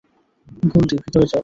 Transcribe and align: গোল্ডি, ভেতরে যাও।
গোল্ডি, 0.63 0.95
ভেতরে 1.03 1.25
যাও। 1.25 1.39